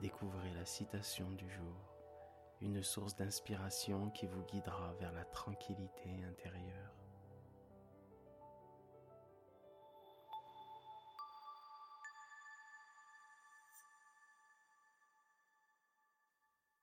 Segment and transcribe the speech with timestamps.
[0.00, 1.94] découvrez la citation du jour,
[2.60, 6.94] une source d'inspiration qui vous guidera vers la tranquillité intérieure.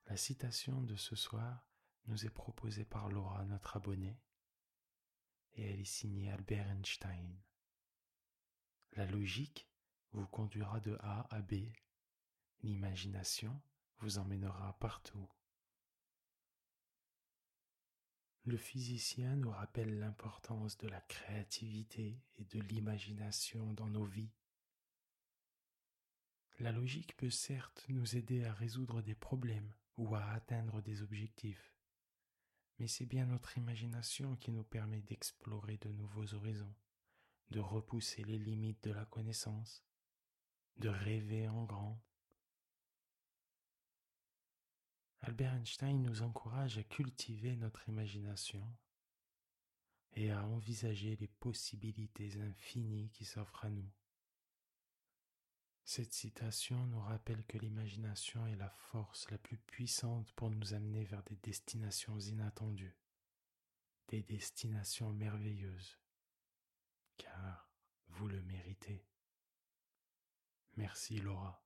[0.06, 1.66] La citation de ce soir
[2.06, 4.20] nous est proposée par Laura, notre abonnée,
[5.54, 7.36] et elle est signée Albert Einstein.
[8.92, 9.68] La logique
[10.12, 11.54] vous conduira de A à B.
[12.64, 13.60] L'imagination
[13.98, 15.28] vous emmènera partout.
[18.44, 24.32] Le physicien nous rappelle l'importance de la créativité et de l'imagination dans nos vies.
[26.58, 31.74] La logique peut certes nous aider à résoudre des problèmes ou à atteindre des objectifs,
[32.78, 36.74] mais c'est bien notre imagination qui nous permet d'explorer de nouveaux horizons,
[37.50, 39.84] de repousser les limites de la connaissance
[40.78, 42.02] de rêver en grand.
[45.26, 48.62] Albert Einstein nous encourage à cultiver notre imagination
[50.12, 53.90] et à envisager les possibilités infinies qui s'offrent à nous.
[55.82, 61.04] Cette citation nous rappelle que l'imagination est la force la plus puissante pour nous amener
[61.04, 62.98] vers des destinations inattendues,
[64.08, 65.98] des destinations merveilleuses,
[67.16, 67.70] car
[68.08, 69.06] vous le méritez.
[70.76, 71.63] Merci Laura.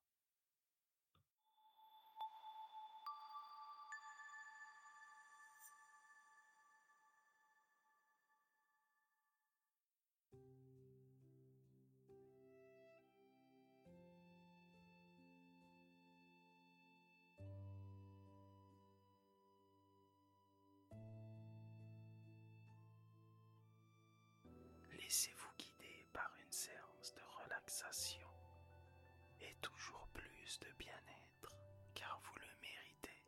[30.57, 31.55] De bien-être,
[31.95, 33.23] car vous le méritez.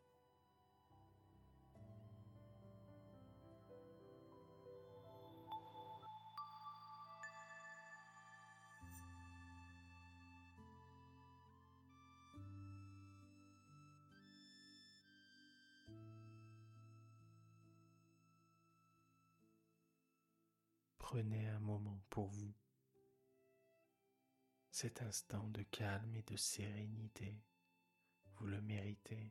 [20.96, 22.54] Prenez un moment pour vous
[24.80, 27.38] cet instant de calme et de sérénité,
[28.32, 29.30] vous le méritez.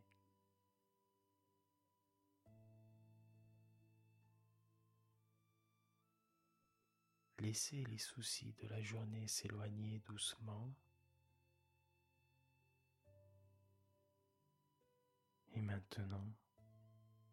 [7.39, 10.71] Laissez les soucis de la journée s'éloigner doucement.
[15.55, 16.31] Et maintenant,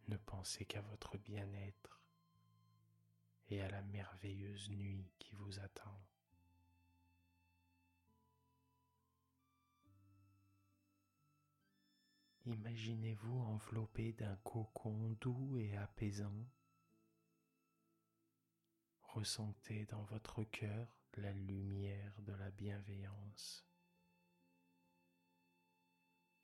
[0.08, 2.00] ne pensez qu'à votre bien-être
[3.50, 6.00] et à la merveilleuse nuit qui vous attend.
[12.46, 16.46] Imaginez-vous enveloppé d'un cocon doux et apaisant.
[19.02, 23.66] Ressentez dans votre cœur la lumière de la bienveillance,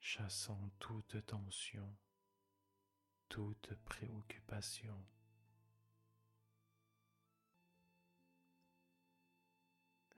[0.01, 1.97] chassant toute tension,
[3.29, 5.07] toute préoccupation.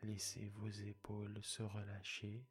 [0.01, 2.47] Laissez vos épaules se relâcher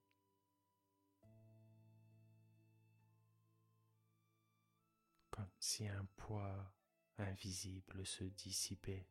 [5.63, 6.73] si un poids
[7.17, 9.07] invisible se dissipait.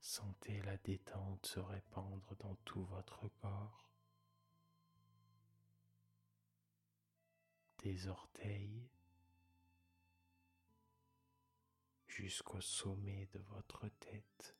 [0.00, 3.90] Sentez la détente se répandre dans tout votre corps,
[7.78, 8.88] des orteils
[12.06, 14.56] jusqu'au sommet de votre tête.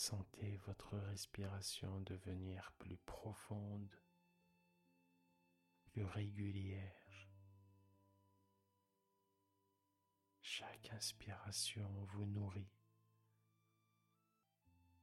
[0.00, 3.92] Sentez votre respiration devenir plus profonde,
[5.86, 7.28] plus régulière.
[10.40, 12.70] Chaque inspiration vous nourrit.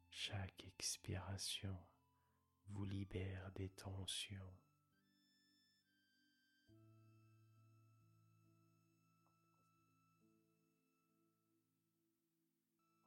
[0.10, 1.78] Chaque expiration
[2.68, 4.58] vous libère des tensions.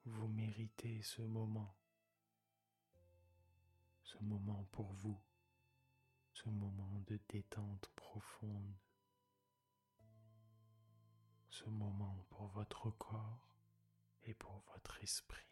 [0.08, 1.77] vous méritez ce moment,
[4.08, 5.20] ce moment pour vous,
[6.32, 8.74] ce moment de détente profonde,
[11.50, 13.54] ce moment pour votre corps
[14.22, 15.44] et pour votre esprit.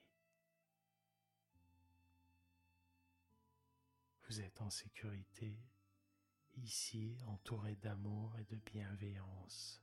[4.27, 5.61] Vous êtes en sécurité,
[6.55, 9.83] ici entouré d'amour et de bienveillance.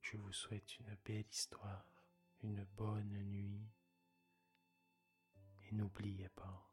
[0.00, 1.93] Je vous souhaite une belle histoire,
[2.44, 3.66] une bonne nuit
[5.62, 6.70] et n'oubliez pas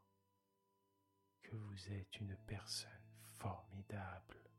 [1.41, 2.91] que vous êtes une personne
[3.39, 4.50] formidable.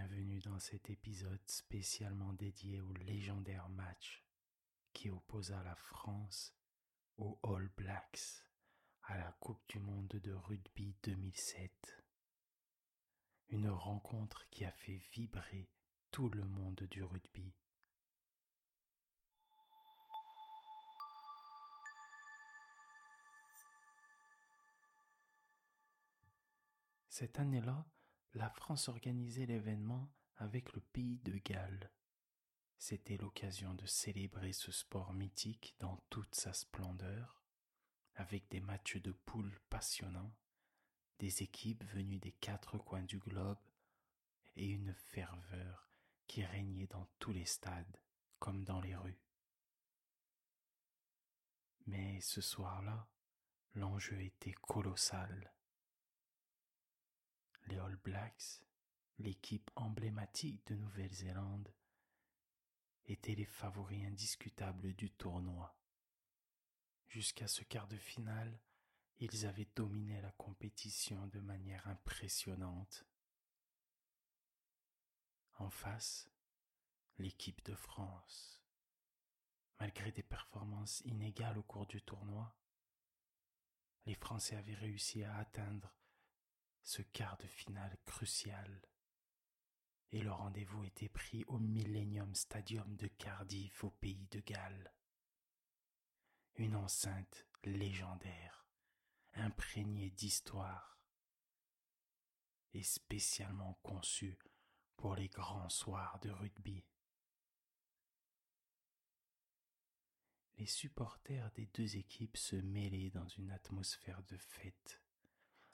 [0.00, 4.24] Bienvenue dans cet épisode spécialement dédié au légendaire match
[4.94, 6.56] qui opposa la France
[7.18, 8.46] aux All Blacks
[9.02, 11.70] à la Coupe du Monde de rugby 2007.
[13.50, 15.68] Une rencontre qui a fait vibrer
[16.10, 17.52] tout le monde du rugby.
[27.10, 27.84] Cette année-là,
[28.34, 31.90] la France organisait l'événement avec le pays de Galles.
[32.78, 37.42] C'était l'occasion de célébrer ce sport mythique dans toute sa splendeur,
[38.14, 40.34] avec des matchs de poules passionnants,
[41.18, 43.58] des équipes venues des quatre coins du globe
[44.56, 45.90] et une ferveur
[46.26, 48.00] qui régnait dans tous les stades
[48.38, 49.20] comme dans les rues.
[51.86, 53.08] Mais ce soir-là,
[53.74, 55.52] l'enjeu était colossal
[57.66, 58.62] les All Blacks,
[59.18, 61.72] l'équipe emblématique de Nouvelle-Zélande,
[63.06, 65.76] étaient les favoris indiscutables du tournoi.
[67.08, 68.60] Jusqu'à ce quart de finale,
[69.18, 73.04] ils avaient dominé la compétition de manière impressionnante.
[75.58, 76.30] En face,
[77.18, 78.62] l'équipe de France.
[79.78, 82.56] Malgré des performances inégales au cours du tournoi,
[84.06, 85.92] les Français avaient réussi à atteindre
[86.82, 88.82] ce quart de finale crucial.
[90.12, 94.92] Et le rendez-vous était pris au Millennium Stadium de Cardiff au pays de Galles.
[96.56, 98.66] Une enceinte légendaire,
[99.34, 100.98] imprégnée d'histoire,
[102.72, 104.38] et spécialement conçue
[104.96, 106.84] pour les grands soirs de rugby.
[110.58, 115.00] Les supporters des deux équipes se mêlaient dans une atmosphère de fête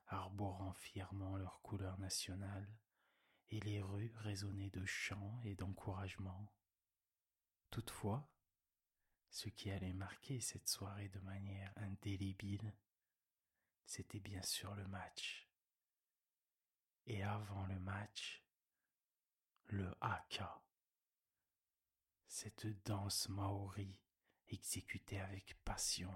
[0.09, 2.69] arborant fièrement leur couleur nationale,
[3.51, 6.53] et les rues résonnaient de chants et d'encouragements.
[7.71, 8.29] Toutefois,
[9.31, 12.75] ce qui allait marquer cette soirée de manière indélébile,
[13.85, 15.49] c'était bien sûr le match.
[17.07, 18.45] Et avant le match,
[19.67, 20.63] le haka,
[22.27, 24.01] cette danse maori
[24.49, 26.13] exécutée avec passion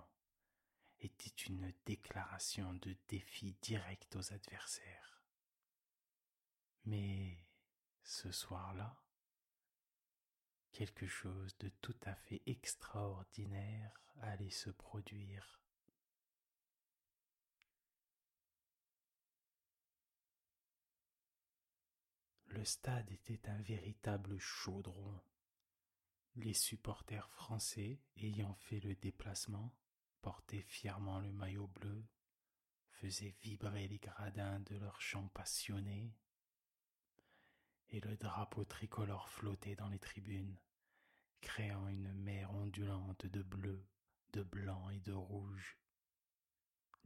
[1.00, 5.22] était une déclaration de défi direct aux adversaires.
[6.84, 7.38] Mais
[8.02, 8.96] ce soir-là,
[10.72, 15.60] quelque chose de tout à fait extraordinaire allait se produire.
[22.46, 25.20] Le stade était un véritable chaudron.
[26.34, 29.72] Les supporters français ayant fait le déplacement
[30.22, 32.04] portaient fièrement le maillot bleu,
[32.90, 36.14] faisaient vibrer les gradins de leurs chants passionnés,
[37.88, 40.56] et le drapeau tricolore flottait dans les tribunes,
[41.40, 43.86] créant une mer ondulante de bleu,
[44.32, 45.78] de blanc et de rouge.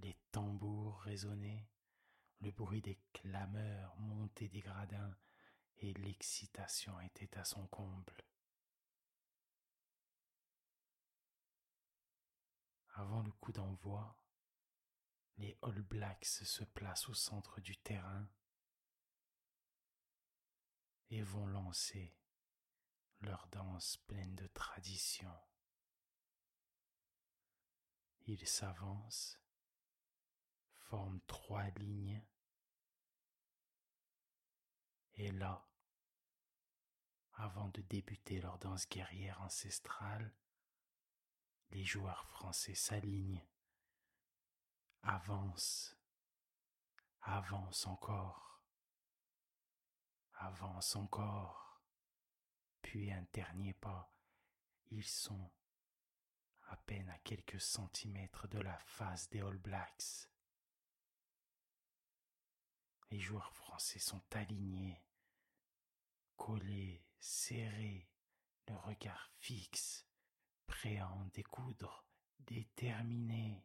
[0.00, 1.68] Les tambours résonnaient,
[2.40, 5.16] le bruit des clameurs montait des gradins
[5.78, 8.24] et l'excitation était à son comble.
[12.94, 14.16] Avant le coup d'envoi,
[15.38, 18.28] les All Blacks se placent au centre du terrain
[21.10, 22.16] et vont lancer
[23.20, 25.36] leur danse pleine de tradition.
[28.26, 29.40] Ils s'avancent,
[30.74, 32.24] forment trois lignes,
[35.14, 35.66] et là,
[37.34, 40.32] avant de débuter leur danse guerrière ancestrale,
[41.70, 43.44] les joueurs français s'alignent,
[45.02, 45.96] avancent,
[47.22, 48.62] avancent encore,
[50.34, 51.82] avancent encore,
[52.82, 54.12] puis un dernier pas,
[54.90, 55.50] ils sont
[56.68, 60.28] à peine à quelques centimètres de la face des All Blacks.
[63.10, 65.02] Les joueurs français sont alignés,
[66.36, 68.08] collés, serrés,
[68.66, 70.06] le regard fixe,
[70.66, 72.04] prêts à en découdre,
[72.40, 73.64] déterminés.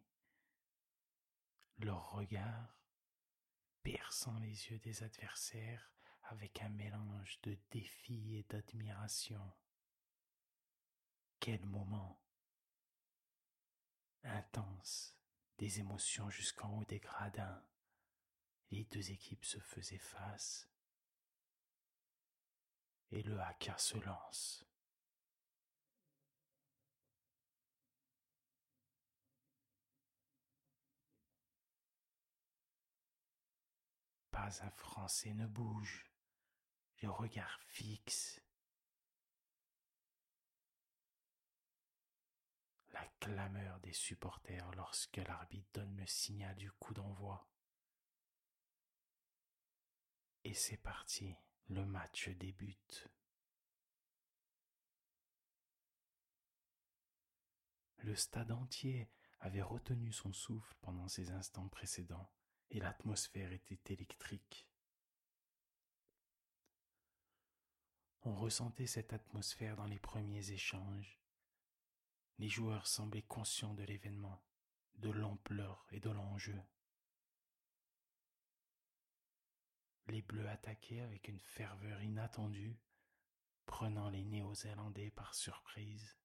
[1.79, 2.79] Leur regard
[3.83, 5.91] perçant les yeux des adversaires
[6.23, 9.53] avec un mélange de défi et d'admiration.
[11.39, 12.21] Quel moment
[14.23, 15.15] intense,
[15.57, 17.63] des émotions jusqu'en haut des gradins.
[18.71, 20.69] Les deux équipes se faisaient face
[23.11, 24.65] et le haka se lance.
[34.39, 36.09] Pas un Français ne bouge,
[37.01, 38.41] le regard fixe.
[42.93, 47.49] La clameur des supporters lorsque l'arbitre donne le signal du coup d'envoi.
[50.45, 51.35] Et c'est parti,
[51.67, 53.09] le match débute.
[57.97, 62.31] Le stade entier avait retenu son souffle pendant ces instants précédents
[62.71, 64.67] et l'atmosphère était électrique.
[68.23, 71.19] On ressentait cette atmosphère dans les premiers échanges.
[72.37, 74.43] Les joueurs semblaient conscients de l'événement,
[74.95, 76.61] de l'ampleur et de l'enjeu.
[80.07, 82.79] Les Bleus attaquaient avec une ferveur inattendue,
[83.65, 86.17] prenant les Néo-Zélandais par surprise.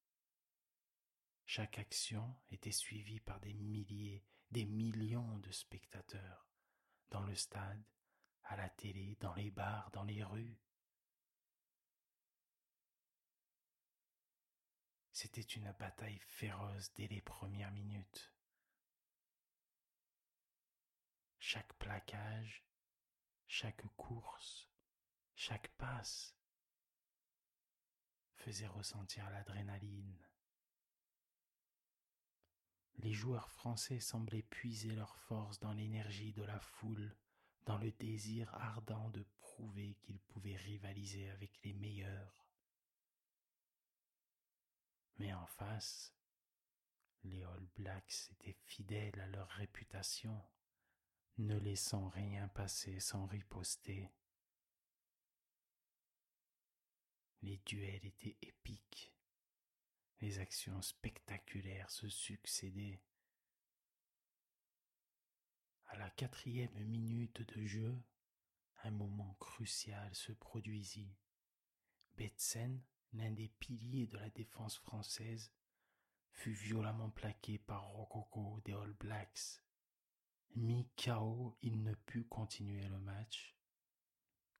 [1.45, 4.25] Chaque action était suivie par des milliers,
[4.55, 6.47] des millions de spectateurs,
[7.09, 7.83] dans le stade,
[8.45, 10.57] à la télé, dans les bars, dans les rues.
[15.11, 18.33] C'était une bataille féroce dès les premières minutes.
[21.37, 22.63] Chaque plaquage,
[23.47, 24.69] chaque course,
[25.35, 26.33] chaque passe
[28.35, 30.25] faisait ressentir l'adrénaline.
[32.99, 37.15] Les joueurs français semblaient puiser leur force dans l'énergie de la foule,
[37.65, 42.47] dans le désir ardent de prouver qu'ils pouvaient rivaliser avec les meilleurs.
[45.17, 46.13] Mais en face,
[47.23, 50.41] les All Blacks étaient fidèles à leur réputation,
[51.37, 54.11] ne laissant rien passer sans riposter.
[57.41, 59.14] Les duels étaient épiques,
[60.21, 63.01] les actions spectaculaires se succédaient.
[65.87, 68.01] À la quatrième minute de jeu,
[68.83, 71.15] un moment crucial se produisit.
[72.17, 72.81] Betsen
[73.15, 75.51] l'un des piliers de la défense française,
[76.31, 79.61] fut violemment plaqué par Rococo des All Blacks.
[80.55, 83.55] Mis KO, il ne put continuer le match.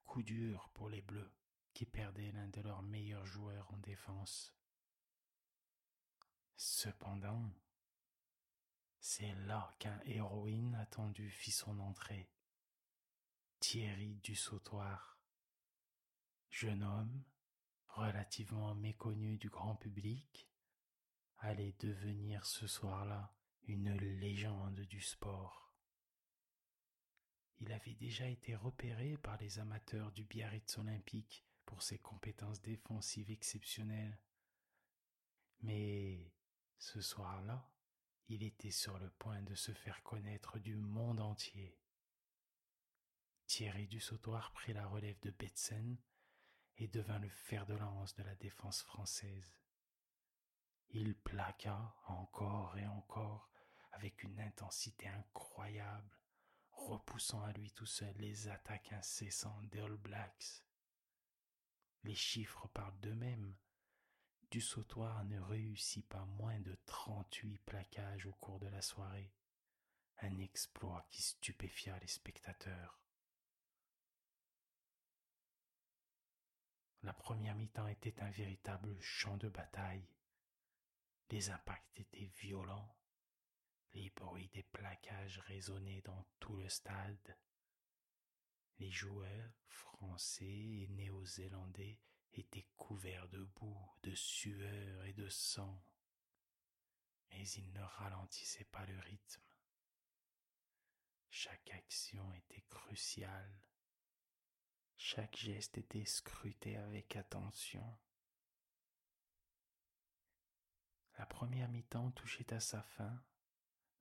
[0.06, 1.32] Coup dur pour les Bleus,
[1.74, 4.56] qui perdaient l'un de leurs meilleurs joueurs en défense.
[6.58, 7.52] Cependant,
[9.00, 12.32] c'est là qu'un héroïne attendu fit son entrée.
[13.60, 14.38] Thierry du.
[16.50, 17.24] Jeune homme,
[17.88, 20.50] relativement méconnu du grand public,
[21.40, 25.74] allait devenir ce soir-là une légende du sport.
[27.60, 33.32] Il avait déjà été repéré par les amateurs du Biarritz olympique pour ses compétences défensives
[33.32, 34.18] exceptionnelles.
[35.62, 36.35] Mais
[36.78, 37.70] ce soir-là,
[38.28, 41.80] il était sur le point de se faire connaître du monde entier.
[43.46, 45.98] Thierry du Sautoir prit la relève de Betsen
[46.78, 49.56] et devint le fer de lance de la défense française.
[50.90, 53.50] Il plaqua encore et encore
[53.92, 56.18] avec une intensité incroyable,
[56.72, 60.64] repoussant à lui tout seul les attaques incessantes des All Blacks.
[62.04, 63.56] Les chiffres parlent d'eux-mêmes.
[64.52, 69.34] Du sautoir ne réussit pas moins de 38 plaquages au cours de la soirée,
[70.22, 73.00] un exploit qui stupéfia les spectateurs.
[77.04, 80.08] La première mi-temps était un véritable champ de bataille.
[81.30, 82.96] Les impacts étaient violents.
[83.94, 87.38] Les bruits des plaquages résonnaient dans tout le stade.
[88.80, 92.00] Les joueurs français et néo-zélandais
[92.34, 95.84] étaient couverts de boue, de sueur et de sang.
[97.30, 99.42] Mais ils ne ralentissaient pas le rythme.
[101.30, 103.62] Chaque action était cruciale.
[104.98, 108.00] Chaque geste était scruté avec attention.
[111.18, 113.24] La première mi-temps touchait à sa fin.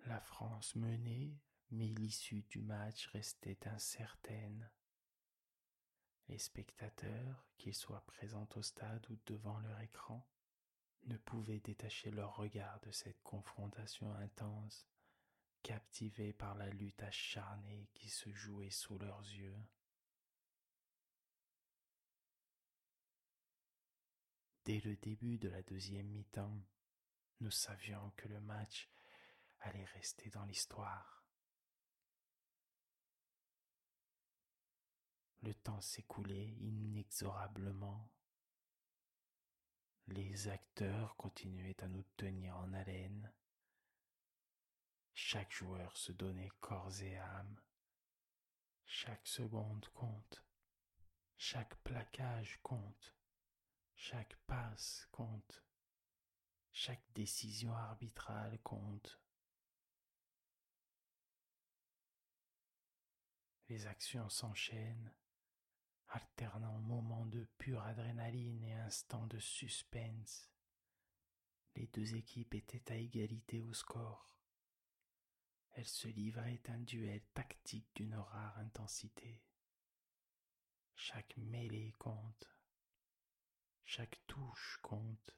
[0.06, 1.36] La France menait,
[1.70, 4.70] mais l'issue du match restait incertaine.
[6.28, 10.26] Les spectateurs, qu'ils soient présents au stade ou devant leur écran,
[11.06, 14.86] ne pouvaient détacher leur regard de cette confrontation intense,
[15.62, 19.56] captivés par la lutte acharnée qui se jouait sous leurs yeux.
[24.64, 26.58] Dès le début de la deuxième mi-temps,
[27.40, 28.88] nous savions que le match
[29.60, 31.23] allait rester dans l'histoire.
[35.44, 38.10] Le temps s'écoulait inexorablement.
[40.06, 43.30] Les acteurs continuaient à nous tenir en haleine.
[45.12, 47.60] Chaque joueur se donnait corps et âme.
[48.86, 50.42] Chaque seconde compte.
[51.36, 53.14] Chaque plaquage compte.
[53.96, 55.62] Chaque passe compte.
[56.72, 59.20] Chaque décision arbitrale compte.
[63.68, 65.12] Les actions s'enchaînent,
[66.14, 70.48] alternant moments de pure adrénaline et instants de suspense.
[71.74, 74.38] Les deux équipes étaient à égalité au score.
[75.72, 79.42] Elles se livraient un duel tactique d'une rare intensité.
[80.94, 82.48] Chaque mêlée compte.
[83.84, 85.36] Chaque touche compte.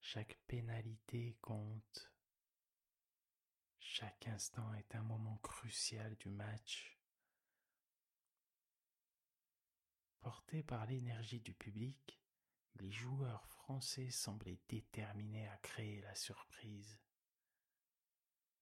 [0.00, 2.12] Chaque pénalité compte.
[3.78, 6.98] Chaque instant est un moment crucial du match.
[10.24, 12.18] Portés par l'énergie du public,
[12.80, 16.98] les joueurs français semblaient déterminés à créer la surprise.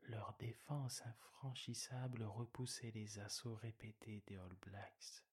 [0.02, 5.24] Leur défense infranchissable repoussait les assauts répétés des All Blacks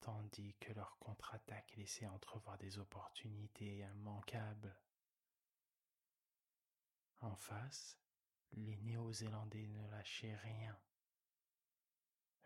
[0.00, 4.74] tandis que leur contre-attaque laissait entrevoir des opportunités immanquables.
[7.20, 7.98] En face,
[8.52, 10.78] les Néo-Zélandais ne lâchaient rien.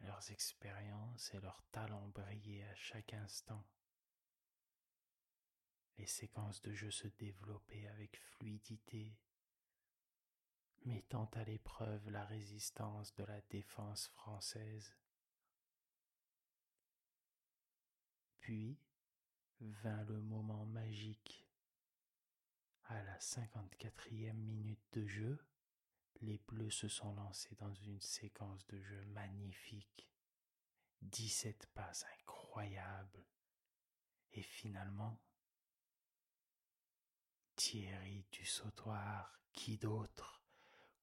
[0.03, 3.65] Leurs expériences et leurs talents brillaient à chaque instant.
[5.99, 9.17] Les séquences de jeu se développaient avec fluidité,
[10.85, 14.97] mettant à l'épreuve la résistance de la défense française.
[18.41, 18.77] Puis
[19.61, 21.47] vint le moment magique.
[22.87, 25.39] À la cinquante-quatrième minute de jeu,
[26.23, 30.09] les Bleus se sont lancés dans une séquence de jeu magnifique.
[31.01, 33.27] Dix-sept passes incroyables.
[34.33, 35.21] Et finalement,
[37.57, 40.43] Thierry du Sautoir, qui d'autre,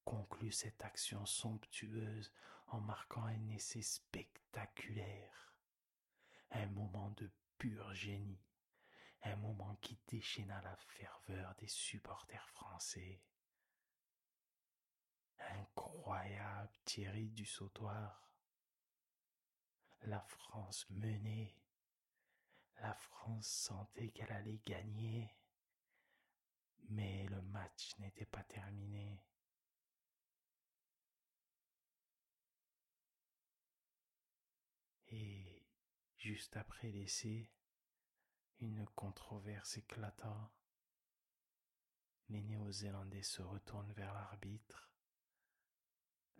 [0.05, 2.31] conclut cette action somptueuse
[2.67, 5.53] en marquant un essai spectaculaire?
[6.51, 8.41] Un moment de pur génie,
[9.23, 13.21] un moment qui déchaîna la ferveur des supporters français.
[15.39, 18.31] Incroyable Thierry du Sautoir.
[20.03, 21.55] La France menait.
[22.81, 25.35] La France sentait qu'elle allait gagner.
[26.89, 29.23] Mais le match n'était pas terminé.
[35.11, 35.59] Et
[36.19, 37.49] Juste après l'essai,
[38.59, 40.51] une controverse éclata.
[42.27, 44.88] Les Néo-Zélandais se retournent vers l'arbitre.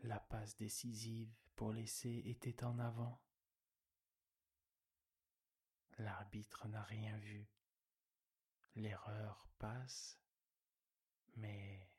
[0.04, 3.22] La passe décisive pour l'essai était en avant.
[5.98, 7.50] L'arbitre n'a rien vu.
[8.76, 10.18] L'erreur passe,
[11.36, 11.90] mais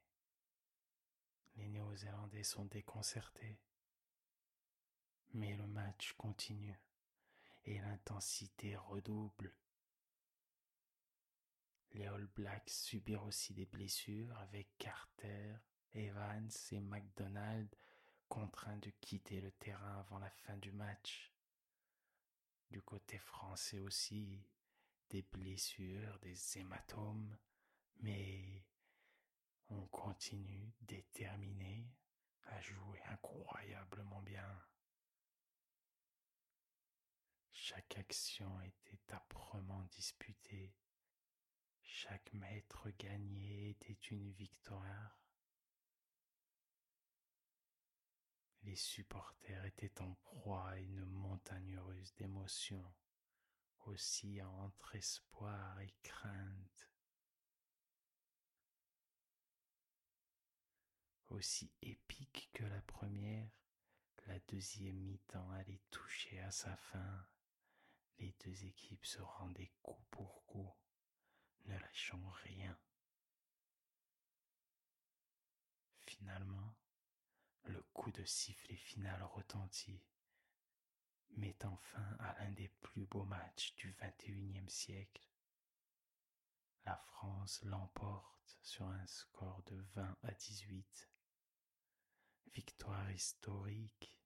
[1.57, 3.61] les Néo-Zélandais sont déconcertés.
[5.35, 6.81] Mais le match continue
[7.65, 9.55] et l'intensité redouble.
[11.93, 15.57] Les All Blacks subirent aussi des blessures avec Carter,
[15.93, 17.69] Evans et McDonald
[18.31, 21.33] contraints de quitter le terrain avant la fin du match.
[22.71, 24.47] Du côté français aussi,
[25.11, 27.37] des blessures, des hématomes,
[27.99, 28.65] mais
[29.69, 31.93] on continue déterminé
[32.47, 34.63] à jouer incroyablement bien.
[37.51, 40.73] Chaque action était âprement disputée.
[41.83, 45.19] Chaque mètre gagné était une victoire.
[48.63, 52.95] Les supporters étaient en proie à une montagne russe d'émotions,
[53.87, 56.91] aussi entre espoir et crainte.
[61.29, 63.51] Aussi épique que la première,
[64.27, 67.27] la deuxième mi-temps allait toucher à sa fin.
[68.19, 70.71] Les deux équipes se rendaient coup pour coup,
[71.65, 72.79] ne lâchant rien.
[76.07, 76.80] Finalement, le
[78.01, 80.03] coup de sifflet final retentit,
[81.37, 85.29] mettant fin à l'un des plus beaux matchs du XXIe siècle.
[86.87, 91.11] La France l'emporte sur un score de 20 à 18.
[92.55, 94.19] Victoire historique,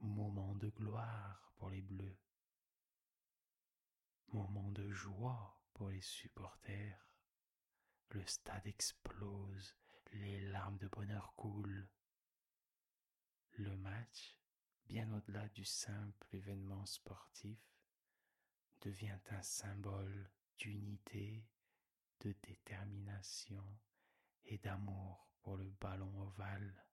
[0.00, 2.18] moment de gloire pour les Bleus,
[4.32, 7.06] moment de joie pour les supporters.
[8.08, 9.76] Le stade explose,
[10.10, 11.88] les larmes de bonheur coulent.
[13.60, 14.38] Le match,
[14.86, 17.60] bien au-delà du simple événement sportif,
[18.80, 21.46] devient un symbole d'unité,
[22.20, 23.62] de détermination
[24.46, 26.86] et d'amour pour le ballon ovale.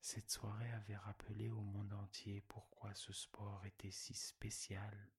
[0.00, 5.10] Cette soirée avait rappelé au monde entier pourquoi ce sport était si spécial,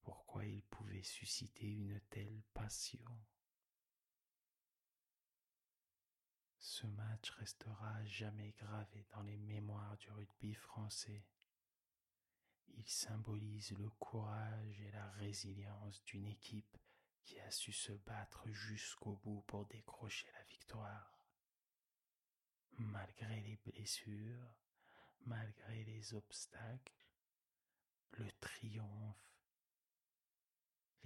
[0.00, 3.04] pourquoi il pouvait susciter une telle passion.
[6.68, 11.24] Ce match restera jamais gravé dans les mémoires du rugby français.
[12.74, 16.76] Il symbolise le courage et la résilience d'une équipe
[17.22, 21.16] qui a su se battre jusqu'au bout pour décrocher la victoire.
[22.78, 24.52] Malgré les blessures,
[25.24, 27.06] malgré les obstacles,
[28.10, 29.35] le triomphe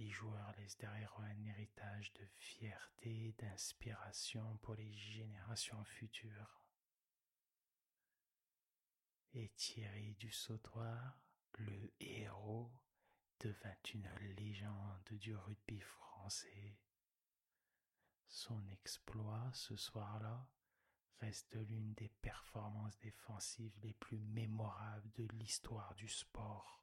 [0.01, 6.65] les joueurs laissent derrière eux un héritage de fierté d'inspiration pour les générations futures.
[9.33, 11.21] Et Thierry du Sautoir,
[11.53, 12.71] le héros,
[13.39, 16.79] devint une légende du rugby français.
[18.27, 20.49] Son exploit ce soir-là
[21.19, 26.80] reste l'une des performances défensives les plus mémorables de l'histoire du sport.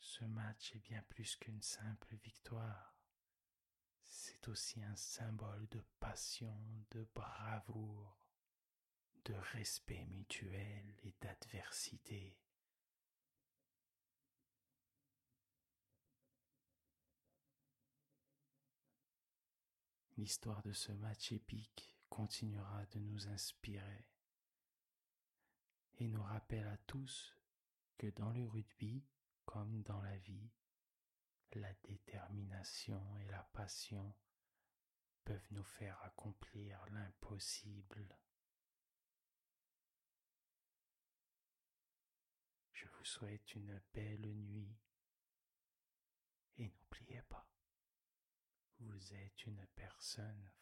[0.00, 2.96] Ce match est bien plus qu'une simple victoire.
[4.02, 6.58] C'est aussi un symbole de passion,
[6.90, 8.26] de bravoure,
[9.26, 12.36] de respect mutuel et d'adversité.
[20.16, 24.06] L'histoire de ce match épique continuera de nous inspirer
[25.98, 27.36] et nous rappelle à tous
[27.96, 29.04] que dans le rugby,
[29.52, 30.48] comme dans la vie,
[31.54, 34.14] la détermination et la passion
[35.24, 38.16] peuvent nous faire accomplir l'impossible.
[42.72, 44.78] Je vous souhaite une belle nuit
[46.58, 47.50] et n'oubliez pas,
[48.78, 50.52] vous êtes une personne